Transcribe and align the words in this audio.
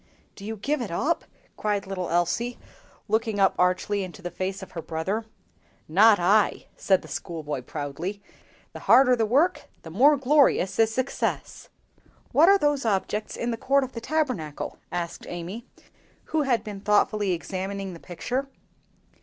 "Do 0.35 0.43
you 0.43 0.57
give 0.57 0.81
it 0.81 0.89
up?" 0.89 1.25
cried 1.57 1.85
little 1.85 2.09
Elsie, 2.09 2.57
looking 3.07 3.39
up 3.39 3.53
archly 3.59 4.03
into 4.03 4.23
the 4.23 4.31
face 4.31 4.63
of 4.63 4.71
her 4.71 4.81
brother. 4.81 5.25
"Not 5.87 6.19
I!" 6.19 6.65
said 6.75 7.03
the 7.03 7.07
schoolboy 7.07 7.61
proudly. 7.61 8.19
"The 8.73 8.79
harder 8.79 9.15
the 9.15 9.27
work, 9.27 9.67
the 9.83 9.91
more 9.91 10.17
glorious 10.17 10.79
is 10.79 10.91
success!" 10.91 11.69
"What 12.31 12.49
are 12.49 12.57
those 12.57 12.83
objects 12.83 13.35
in 13.37 13.51
the 13.51 13.57
court 13.57 13.83
of 13.83 13.91
the 13.91 14.01
Tabernacle?" 14.01 14.79
asked 14.91 15.27
Amy, 15.29 15.67
who 16.33 16.41
had 16.41 16.63
been 16.63 16.79
thoughtfully 16.81 17.33
examining 17.33 17.93
the 17.93 17.99
picture. 17.99 18.47